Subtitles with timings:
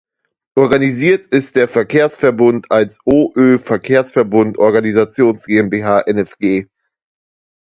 [0.55, 6.69] Organisiert ist der Verkehrsverbund als "OÖ Verkehrsverbund-Organisations" GmbH Nfg.